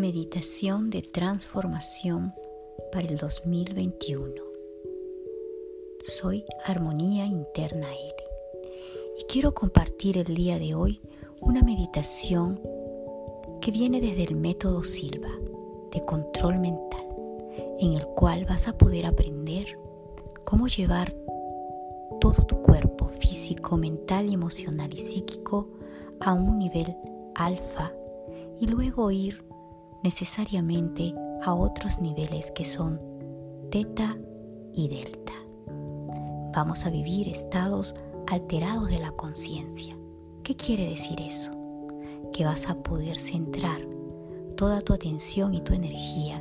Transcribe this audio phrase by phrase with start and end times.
[0.00, 2.32] Meditación de transformación
[2.90, 4.32] para el 2021.
[6.00, 8.14] Soy Armonía Interna L
[9.18, 11.02] y quiero compartir el día de hoy
[11.42, 12.58] una meditación
[13.60, 15.32] que viene desde el método Silva
[15.92, 17.06] de control mental,
[17.78, 19.78] en el cual vas a poder aprender
[20.44, 21.12] cómo llevar
[22.22, 25.68] todo tu cuerpo físico, mental, emocional y psíquico
[26.20, 26.96] a un nivel
[27.34, 27.92] alfa
[28.58, 29.49] y luego ir
[30.02, 33.00] necesariamente a otros niveles que son
[33.70, 34.16] teta
[34.72, 35.32] y delta.
[36.54, 37.94] Vamos a vivir estados
[38.26, 39.96] alterados de la conciencia.
[40.42, 41.52] ¿Qué quiere decir eso?
[42.32, 43.80] Que vas a poder centrar
[44.56, 46.36] toda tu atención y tu energía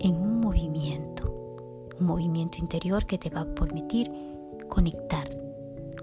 [0.00, 4.10] en un movimiento, un movimiento interior que te va a permitir
[4.68, 5.28] conectar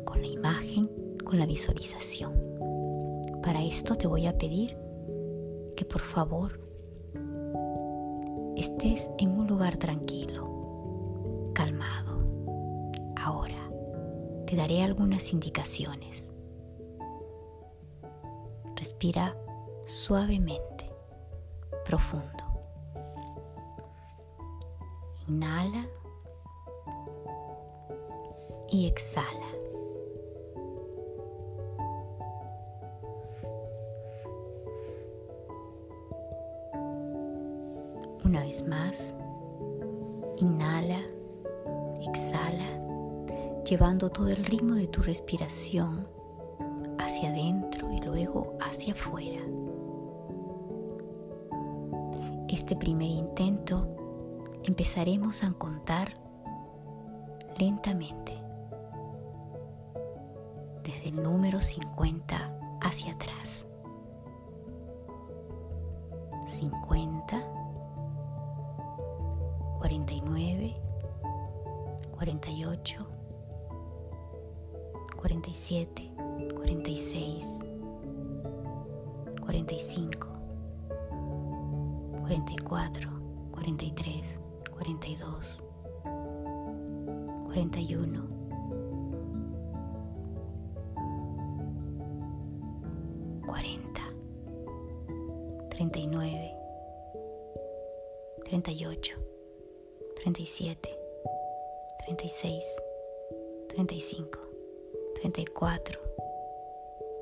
[0.06, 0.90] con la imagen,
[1.24, 2.34] con la visualización.
[3.42, 4.78] Para esto te voy a pedir
[5.76, 6.60] que por favor
[8.62, 12.22] estés en un lugar tranquilo, calmado.
[13.20, 13.72] Ahora
[14.46, 16.30] te daré algunas indicaciones.
[18.76, 19.36] Respira
[19.86, 20.92] suavemente,
[21.86, 22.44] profundo.
[25.28, 25.88] Inhala
[28.70, 29.61] y exhala.
[38.32, 39.14] Una vez más,
[40.38, 41.02] inhala,
[42.02, 42.80] exhala,
[43.66, 46.08] llevando todo el ritmo de tu respiración
[46.98, 49.42] hacia adentro y luego hacia afuera.
[52.48, 53.86] Este primer intento
[54.64, 56.14] empezaremos a contar
[57.60, 58.32] lentamente
[60.86, 63.68] desde el número 50 hacia atrás.
[66.46, 67.61] 50
[69.82, 70.76] 49,
[72.12, 72.98] 48,
[75.18, 76.12] 47,
[76.56, 77.60] 46,
[79.42, 80.28] 45,
[82.28, 83.10] 44,
[83.52, 84.38] 43,
[84.72, 85.64] 42,
[87.48, 88.28] 41,
[93.48, 94.02] 40,
[95.72, 96.52] 39,
[98.46, 99.16] 38,
[100.24, 100.76] 37,
[102.06, 102.64] 36,
[103.76, 104.26] 35,
[105.24, 105.80] 34,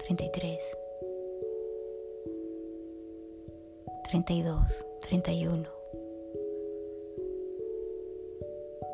[0.06, 0.58] 33,
[4.12, 4.66] 32,
[5.02, 5.66] 31,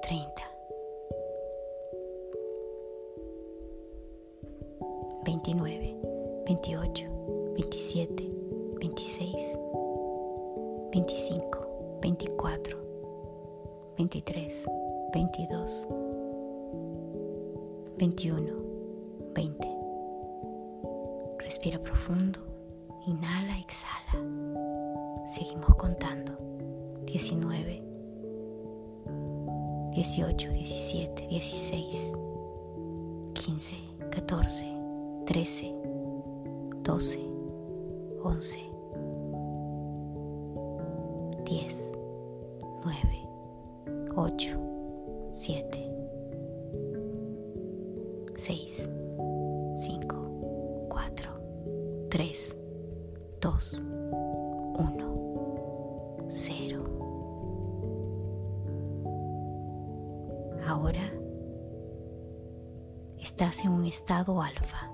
[0.04, 0.44] 30,
[5.26, 5.75] 29,
[14.16, 14.66] 23,
[15.14, 15.88] 22,
[17.98, 19.68] 21, 20.
[21.44, 22.40] Respira profundo,
[23.06, 24.24] inhala, exhala.
[25.26, 26.32] Seguimos contando.
[27.06, 27.84] 19,
[29.92, 32.14] 18, 17, 16,
[33.34, 33.76] 15,
[34.12, 34.66] 14,
[35.26, 35.76] 13,
[36.84, 37.20] 12,
[38.24, 38.60] 11,
[41.44, 41.92] 10,
[42.86, 43.26] 9,
[44.18, 44.58] 8,
[45.34, 45.92] 7,
[48.38, 48.90] 6,
[49.76, 51.32] 5, 4,
[52.10, 52.58] 3,
[53.42, 53.82] 2,
[54.78, 56.84] 1, 0.
[60.66, 61.12] Ahora
[63.20, 64.90] estás en un estado alfa.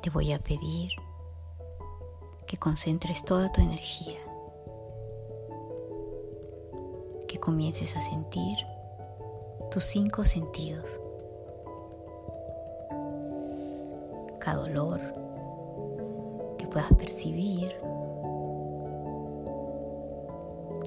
[0.00, 0.90] Te voy a pedir
[2.54, 4.20] que concentres toda tu energía,
[7.26, 8.56] que comiences a sentir
[9.72, 10.88] tus cinco sentidos,
[14.38, 15.00] cada olor
[16.56, 17.74] que puedas percibir,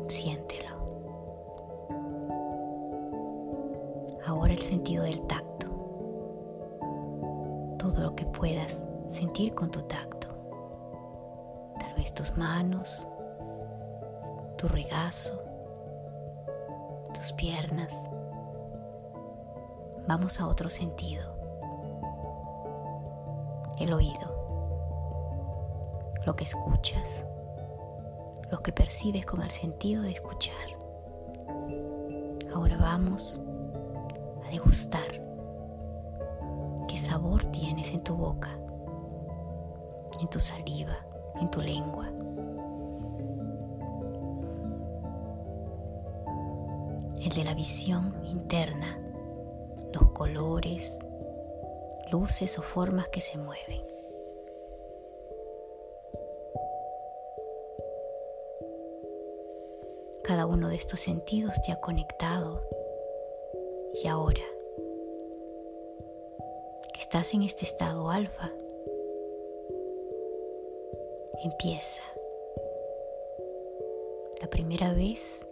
[0.08, 0.70] siéntelo.
[4.26, 5.68] Ahora el sentido del tacto,
[7.78, 10.07] todo lo que puedas sentir con tu tacto
[12.14, 13.08] tus manos,
[14.58, 15.42] tu regazo,
[17.14, 17.96] tus piernas.
[20.08, 21.36] Vamos a otro sentido.
[23.80, 24.36] El oído.
[26.26, 27.26] Lo que escuchas.
[28.52, 30.56] Lo que percibes con el sentido de escuchar.
[32.54, 33.42] Ahora vamos
[34.46, 35.22] a degustar
[36.88, 38.58] qué sabor tienes en tu boca
[40.20, 40.98] en tu saliva,
[41.40, 42.10] en tu lengua.
[47.22, 49.00] El de la visión interna,
[49.94, 50.98] los colores,
[52.12, 53.86] luces o formas que se mueven.
[60.24, 62.62] Cada uno de estos sentidos te ha conectado
[63.94, 64.44] y ahora
[66.94, 68.52] que estás en este estado alfa,
[71.48, 72.02] empieza.
[74.42, 75.46] La primera vez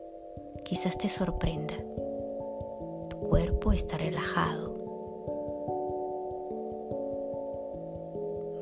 [0.64, 1.76] quizás te sorprenda.
[3.10, 4.74] Tu cuerpo está relajado.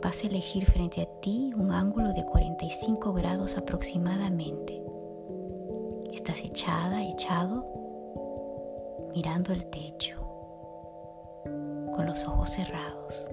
[0.02, 4.84] Vas a elegir frente a ti un ángulo de 45 grados aproximadamente
[6.24, 7.66] estás echada, echado,
[9.14, 10.16] mirando el techo,
[11.44, 13.28] con los ojos cerrados.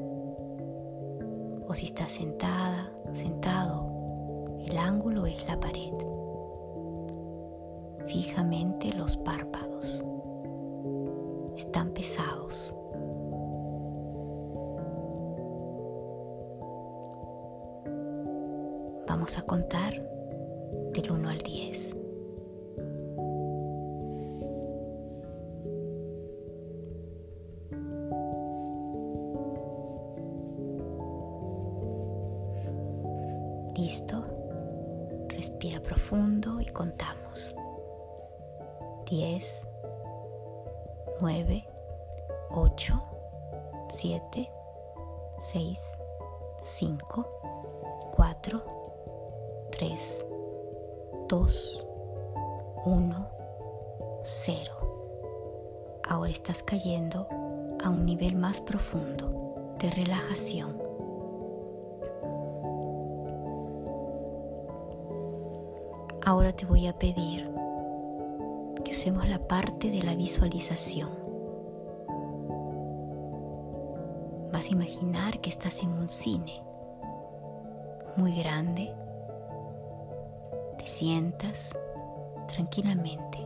[1.69, 3.90] O si estás sentada, sentado,
[4.67, 5.93] el ángulo es la pared.
[8.07, 10.05] Fijamente los párpados.
[11.57, 12.75] Están pesados.
[19.07, 20.01] Vamos a contar
[20.93, 22.00] del 1 al 10.
[51.51, 51.87] 2,
[52.85, 53.29] 1,
[54.23, 54.73] 0.
[56.09, 57.27] Ahora estás cayendo
[57.83, 60.81] a un nivel más profundo de relajación
[66.25, 67.51] Ahora te voy a pedir
[68.85, 71.11] que usemos la parte de la visualización.
[74.53, 76.63] Vas a imaginar que estás en un cine
[78.17, 78.95] muy grande.
[80.91, 81.71] Sientas
[82.49, 83.39] tranquilamente.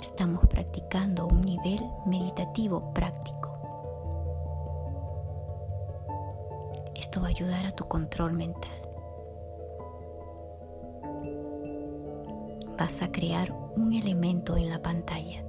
[0.00, 3.58] Estamos practicando un nivel meditativo práctico.
[6.94, 8.88] Esto va a ayudar a tu control mental.
[12.78, 15.44] vas a crear un elemento en la pantalla.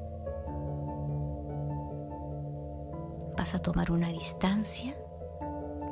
[3.38, 4.98] Vas a tomar una distancia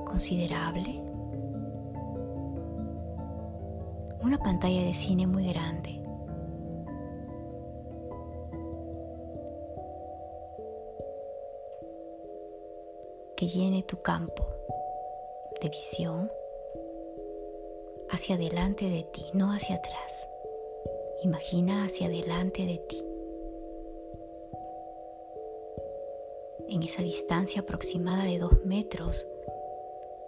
[0.03, 1.16] considerable.
[4.27, 6.01] Una pantalla de cine muy grande.
[13.37, 14.45] que llene tu campo
[15.61, 16.29] de visión
[18.09, 20.27] hacia delante de ti, no hacia atrás.
[21.23, 23.01] Imagina hacia adelante de ti.
[26.67, 29.25] En esa distancia aproximada de dos metros,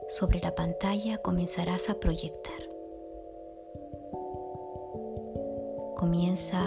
[0.08, 2.59] sobre la pantalla comenzarás a proyectar.
[6.10, 6.66] Comienza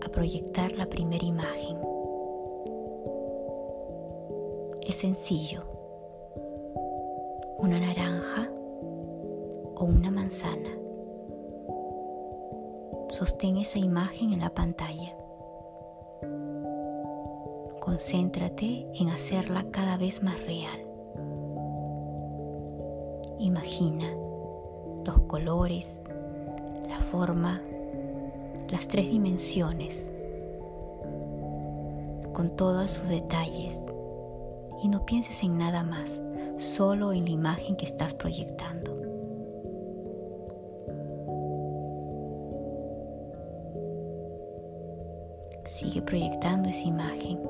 [0.00, 1.76] a proyectar la primera imagen.
[4.80, 5.64] Es sencillo.
[7.58, 8.48] Una naranja
[9.74, 10.70] o una manzana.
[13.08, 15.16] Sostén esa imagen en la pantalla.
[17.80, 20.78] Concéntrate en hacerla cada vez más real.
[23.40, 24.14] Imagina
[25.04, 26.02] los colores,
[26.88, 27.60] la forma,
[28.68, 30.10] las tres dimensiones,
[32.32, 33.82] con todos sus detalles.
[34.82, 36.22] Y no pienses en nada más,
[36.58, 38.92] solo en la imagen que estás proyectando.
[45.64, 47.40] Sigue proyectando esa imagen.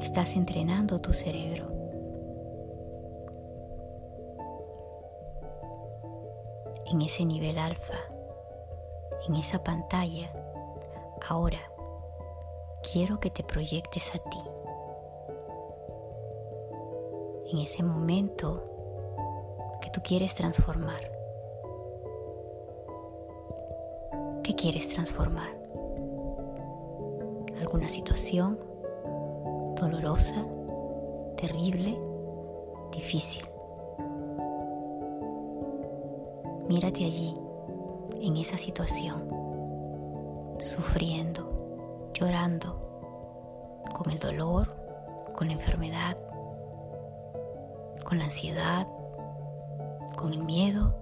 [0.00, 1.77] Estás entrenando tu cerebro.
[6.90, 7.98] En ese nivel alfa,
[9.26, 10.32] en esa pantalla,
[11.28, 11.60] ahora
[12.92, 14.42] quiero que te proyectes a ti.
[17.52, 18.64] En ese momento
[19.82, 21.12] que tú quieres transformar.
[24.42, 25.50] ¿Qué quieres transformar?
[27.60, 28.58] ¿Alguna situación
[29.76, 30.46] dolorosa,
[31.36, 31.98] terrible,
[32.92, 33.44] difícil?
[36.68, 37.34] Mírate allí,
[38.20, 39.26] en esa situación,
[40.60, 44.76] sufriendo, llorando, con el dolor,
[45.34, 46.18] con la enfermedad,
[48.04, 48.86] con la ansiedad,
[50.14, 50.94] con el miedo.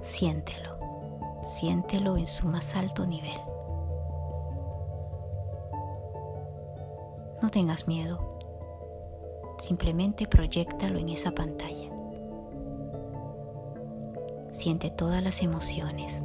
[0.00, 0.76] Siéntelo,
[1.42, 3.38] siéntelo en su más alto nivel.
[7.40, 8.38] No tengas miedo,
[9.58, 11.97] simplemente proyectalo en esa pantalla.
[14.58, 16.24] Siente todas las emociones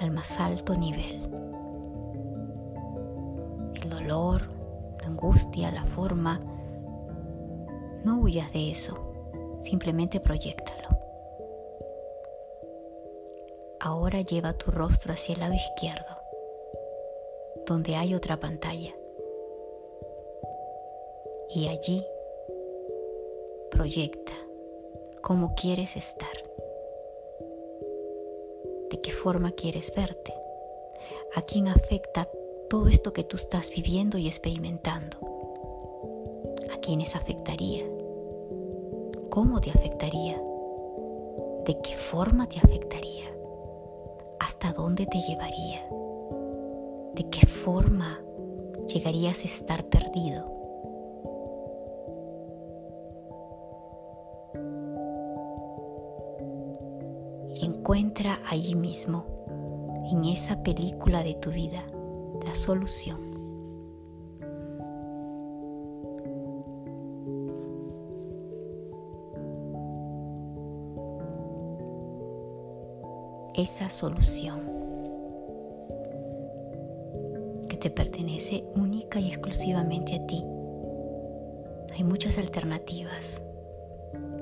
[0.00, 1.22] al más alto nivel.
[3.80, 4.50] El dolor,
[5.00, 6.40] la angustia, la forma.
[8.02, 9.12] No huyas de eso,
[9.60, 10.88] simplemente proyectalo.
[13.78, 16.10] Ahora lleva tu rostro hacia el lado izquierdo,
[17.66, 18.96] donde hay otra pantalla.
[21.50, 22.04] Y allí
[23.74, 24.32] proyecta
[25.20, 26.30] cómo quieres estar
[28.88, 30.32] de qué forma quieres verte,
[31.34, 32.28] a quién afecta
[32.70, 35.16] todo esto que tú estás viviendo y experimentando,
[36.72, 37.84] a quiénes afectaría,
[39.28, 40.40] cómo te afectaría,
[41.64, 43.34] de qué forma te afectaría,
[44.38, 45.84] hasta dónde te llevaría,
[47.14, 48.22] de qué forma
[48.86, 50.63] llegarías a estar perdido
[57.94, 59.24] encuentra allí mismo,
[60.10, 61.84] en esa película de tu vida,
[62.44, 63.20] la solución.
[73.54, 74.60] Esa solución
[77.68, 80.44] que te pertenece única y exclusivamente a ti.
[81.94, 83.40] Hay muchas alternativas.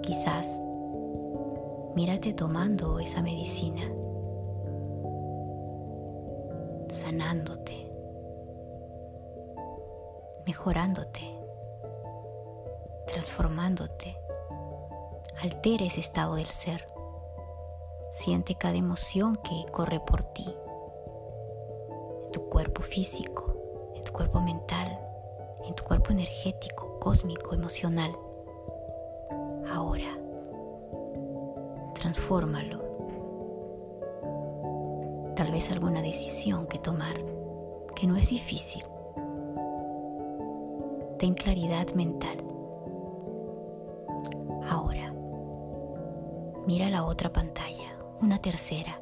[0.01, 0.63] Quizás
[1.95, 3.83] mírate tomando esa medicina,
[6.89, 7.93] sanándote,
[10.47, 11.23] mejorándote,
[13.07, 14.17] transformándote.
[15.43, 16.87] Altera ese estado del ser.
[18.11, 20.47] Siente cada emoción que corre por ti,
[22.25, 24.99] en tu cuerpo físico, en tu cuerpo mental,
[25.67, 28.15] en tu cuerpo energético, cósmico, emocional.
[29.71, 30.22] Ahora
[32.03, 32.81] transfórmalo.
[35.37, 37.15] Tal vez alguna decisión que tomar,
[37.95, 38.85] que no es difícil.
[41.17, 42.39] Ten claridad mental.
[44.69, 45.15] Ahora,
[46.67, 48.99] mira la otra pantalla, una tercera,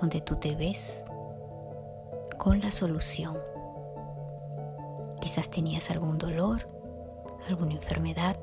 [0.00, 1.04] donde tú te ves
[2.38, 3.38] con la solución.
[5.20, 6.66] Quizás tenías algún dolor,
[7.46, 8.36] alguna enfermedad,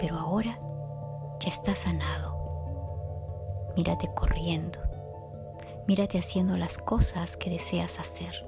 [0.00, 0.58] pero ahora
[1.40, 2.38] ya está sanado.
[3.76, 4.78] Mírate corriendo,
[5.86, 8.46] mírate haciendo las cosas que deseas hacer.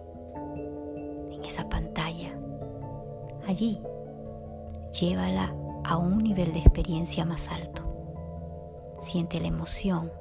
[1.31, 2.39] En esa pantalla,
[3.47, 3.83] allí,
[4.93, 7.83] llévala a un nivel de experiencia más alto.
[8.99, 10.13] Siente la emoción,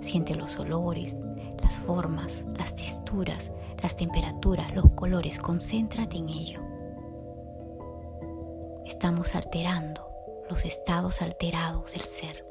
[0.00, 1.16] siente los olores,
[1.62, 3.50] las formas, las texturas,
[3.82, 6.60] las temperaturas, los colores, concéntrate en ello.
[8.84, 10.07] Estamos alterando
[10.48, 12.44] los estados alterados del ser.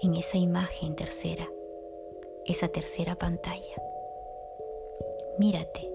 [0.00, 1.48] En esa imagen tercera,
[2.46, 3.76] esa tercera pantalla,
[5.38, 5.94] mírate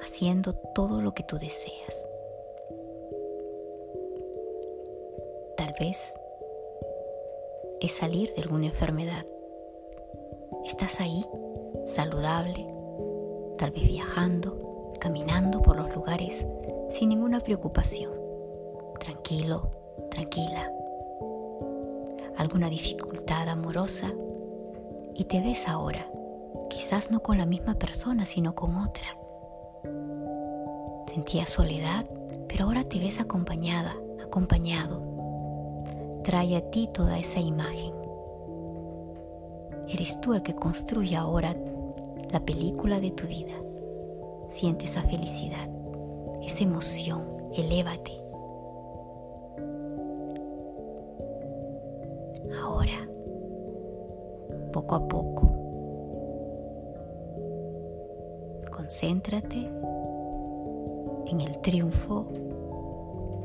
[0.00, 2.08] haciendo todo lo que tú deseas.
[5.56, 6.14] Tal vez
[7.80, 9.26] es salir de alguna enfermedad.
[10.64, 11.24] Estás ahí,
[11.86, 12.66] saludable,
[13.56, 14.58] tal vez viajando,
[15.00, 16.46] caminando por los lugares
[16.90, 18.12] sin ninguna preocupación,
[19.00, 19.70] tranquilo,
[20.10, 20.70] tranquila.
[22.36, 24.12] Alguna dificultad amorosa
[25.14, 26.08] y te ves ahora,
[26.68, 29.16] quizás no con la misma persona, sino con otra.
[31.06, 32.06] Sentías soledad,
[32.48, 35.02] pero ahora te ves acompañada, acompañado.
[36.22, 37.92] Trae a ti toda esa imagen.
[39.88, 41.56] Eres tú el que construye ahora
[42.30, 43.54] la película de tu vida.
[44.50, 45.68] Siente esa felicidad
[46.42, 47.22] esa emoción,
[47.54, 48.10] elévate.
[52.60, 53.08] Ahora,
[54.72, 55.42] poco a poco,
[58.72, 59.70] concéntrate
[61.26, 62.26] en el triunfo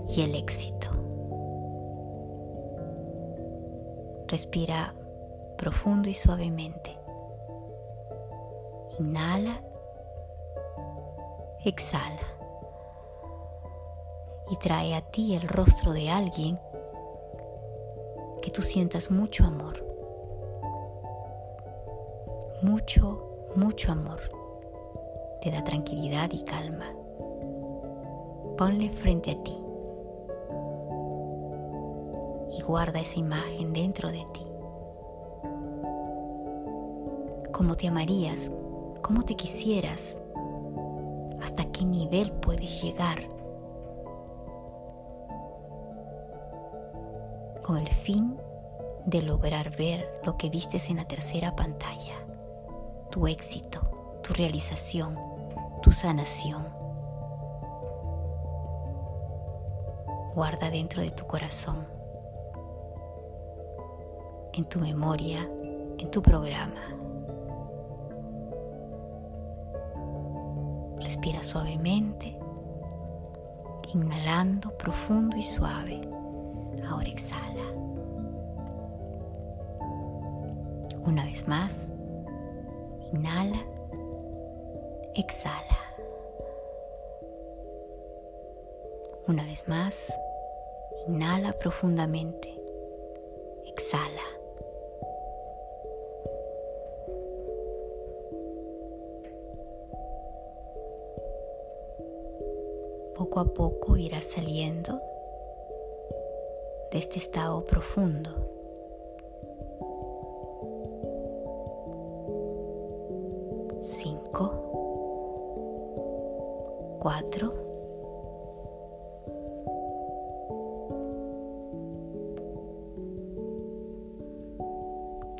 [0.09, 0.89] y el éxito.
[4.27, 4.95] Respira
[5.57, 6.97] profundo y suavemente.
[9.00, 9.64] Inhala.
[11.65, 12.22] Exhala
[14.51, 16.60] y trae a ti el rostro de alguien
[18.43, 19.84] que tú sientas mucho amor,
[22.62, 24.22] mucho, mucho amor,
[25.41, 26.93] te da tranquilidad y calma.
[28.60, 29.57] Ponle frente a ti
[32.51, 34.45] y guarda esa imagen dentro de ti.
[37.51, 38.51] ¿Cómo te amarías?
[39.01, 40.19] ¿Cómo te quisieras?
[41.45, 43.19] ¿Hasta qué nivel puedes llegar?
[47.61, 48.35] Con el fin
[49.05, 52.15] de lograr ver lo que vistes en la tercera pantalla,
[53.11, 53.79] tu éxito,
[54.23, 55.19] tu realización,
[55.83, 56.67] tu sanación.
[60.33, 61.85] Guarda dentro de tu corazón,
[64.53, 65.47] en tu memoria,
[65.99, 66.81] en tu programa.
[71.05, 72.35] Respira suavemente,
[73.93, 76.01] inhalando profundo y suave.
[76.89, 77.63] Ahora exhala.
[81.03, 81.91] Una vez más,
[83.13, 83.63] inhala,
[85.13, 85.77] exhala.
[89.27, 90.12] Una vez más,
[91.07, 92.59] inhala profundamente,
[93.67, 94.34] exhala.
[103.35, 105.01] Poco a poco irás saliendo
[106.89, 108.29] de este estado profundo.
[113.83, 114.53] Cinco,
[117.01, 117.53] cuatro,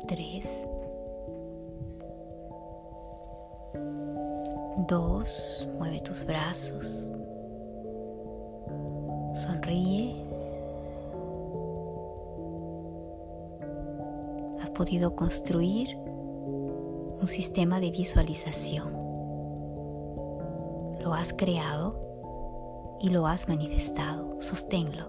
[0.06, 0.68] tres,
[4.86, 7.10] dos, mueve tus brazos,
[9.46, 10.14] sonríe.
[14.60, 18.92] Has podido construir un sistema de visualización.
[21.00, 22.00] Lo has creado
[23.00, 24.40] y lo has manifestado.
[24.40, 25.06] Sosténlo.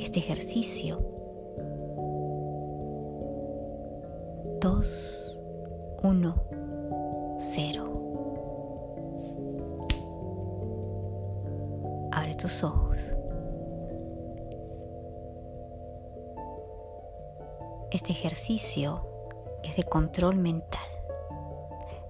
[0.00, 0.98] Este ejercicio
[4.60, 5.40] 2,
[6.02, 6.34] 1,
[7.38, 8.03] 0.
[12.44, 12.98] Tus ojos.
[17.90, 19.00] Este ejercicio
[19.62, 20.86] es de control mental.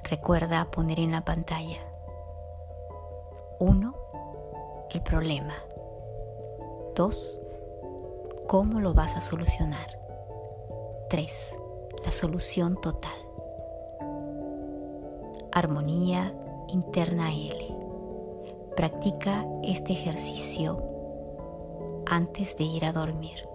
[0.03, 1.79] Recuerda poner en la pantalla
[3.61, 3.95] 1.
[4.91, 5.55] El problema.
[6.97, 7.41] 2.
[8.49, 10.01] ¿Cómo lo vas a solucionar?
[11.11, 11.59] 3.
[12.05, 13.13] La solución total.
[15.53, 16.35] Armonía
[16.67, 17.84] interna L.
[18.77, 20.83] Practica este ejercicio
[22.07, 23.49] antes de ir a dormir.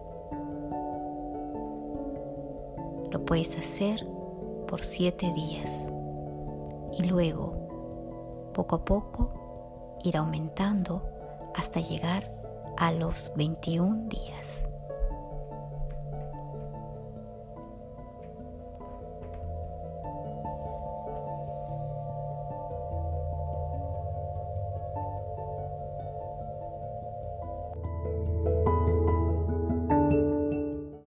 [3.11, 4.07] Lo puedes hacer
[4.67, 5.87] por siete días
[6.97, 11.03] y luego, poco a poco, ir aumentando
[11.53, 12.31] hasta llegar
[12.77, 14.68] a los 21 días.